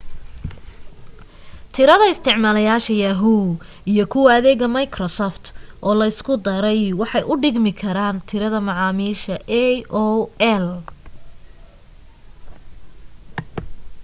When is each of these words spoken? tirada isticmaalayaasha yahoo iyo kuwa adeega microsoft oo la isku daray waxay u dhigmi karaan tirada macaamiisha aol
tirada 1.73 2.05
isticmaalayaasha 2.13 2.93
yahoo 3.05 3.43
iyo 3.91 4.03
kuwa 4.11 4.29
adeega 4.37 4.67
microsoft 4.77 5.43
oo 5.87 5.93
la 5.99 6.05
isku 6.13 6.33
daray 6.45 6.81
waxay 6.99 7.23
u 7.31 7.35
dhigmi 7.43 7.71
karaan 7.81 8.17
tirada 8.29 8.59
macaamiisha 8.67 9.35
aol 9.59 10.67